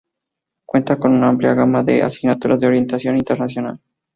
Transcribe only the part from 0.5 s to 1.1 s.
Cuenta